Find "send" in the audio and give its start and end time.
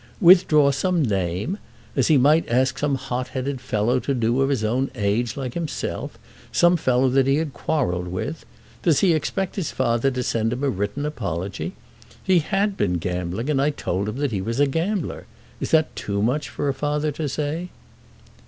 10.23-10.53